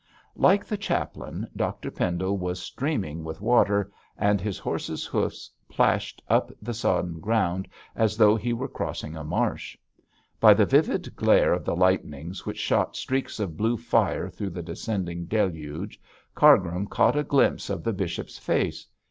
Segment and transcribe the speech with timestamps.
[0.35, 6.49] Like the chaplain, Dr Pendle was streaming with water, and his horse's hoofs plashed up
[6.59, 9.77] the sodden ground as though he were crossing a marsh.
[10.39, 14.63] By the livid glare of the lightnings which shot streaks of blue fire through the
[14.63, 16.01] descending deluge,
[16.33, 18.87] Cargrim caught a glimpse of the bishop's face.